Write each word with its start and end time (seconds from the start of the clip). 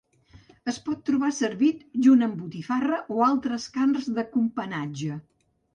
Es 0.71 0.79
pot 0.87 1.03
trobar 1.09 1.29
servit 1.41 1.85
junt 2.07 2.29
amb 2.29 2.41
botifarra 2.41 3.01
o 3.05 3.21
d'altres 3.23 3.71
carns 3.79 4.13
de 4.19 4.29
companatge. 4.37 5.25